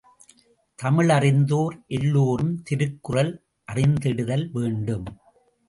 தமிழறிந்தோர் 0.79 1.75
எல்லோரும் 1.87 2.63
திருக்குறள் 2.63 3.31
அறிந்திடுதல் 3.67 4.49
வேண்டும். 4.51 5.07